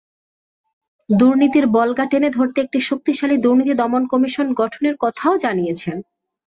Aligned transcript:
দুর্নীতির 1.09 1.65
বল্গা 1.67 2.05
টেনে 2.05 2.29
ধরতে 2.29 2.57
একটি 2.61 2.79
শক্তিশালী 2.89 3.35
দুর্নীতি 3.37 3.73
দমন 3.73 4.03
কমিশন 4.07 4.47
গঠনের 4.53 4.95
কথাও 4.99 5.33
জানিয়েছেন। 5.37 5.97